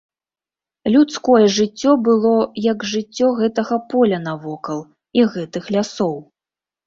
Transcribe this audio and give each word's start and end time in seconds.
Людское 0.93 1.41
жыццё 1.57 1.91
было, 2.07 2.31
як 2.71 2.85
жыццё 2.93 3.27
гэтага 3.41 3.77
поля 3.93 4.19
навокал 4.29 4.79
і 5.19 5.29
гэтых 5.35 5.63
лясоў. 5.77 6.17